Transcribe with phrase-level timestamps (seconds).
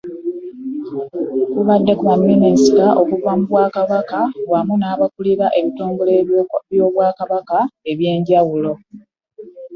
[1.53, 4.19] Kubaddeko baminisita okuva mu Bwakabaka
[4.51, 6.13] wamu n'abakulira ebitongole
[6.69, 7.57] by'Obwakabaka
[7.91, 8.71] ebyenjawulo.